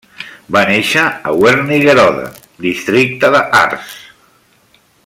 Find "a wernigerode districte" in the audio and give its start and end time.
1.31-3.33